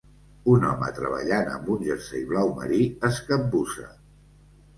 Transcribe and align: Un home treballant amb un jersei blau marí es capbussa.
Un 0.51 0.63
home 0.69 0.87
treballant 0.99 1.51
amb 1.57 1.69
un 1.73 1.83
jersei 1.89 2.25
blau 2.33 2.49
marí 2.61 2.81
es 3.11 3.21
capbussa. 3.29 3.87